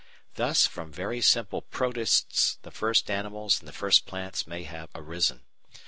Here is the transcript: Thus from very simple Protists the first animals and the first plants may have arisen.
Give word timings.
Thus 0.33 0.65
from 0.65 0.91
very 0.91 1.21
simple 1.21 1.61
Protists 1.61 2.57
the 2.63 2.71
first 2.71 3.11
animals 3.11 3.59
and 3.59 3.67
the 3.67 3.71
first 3.71 4.07
plants 4.07 4.47
may 4.47 4.63
have 4.63 4.89
arisen. 4.95 5.41